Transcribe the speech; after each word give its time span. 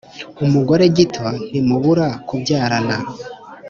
Umugore 0.45 0.83
gito 0.95 1.25
ntimubura 1.49 2.07
kubyarana. 2.27 2.97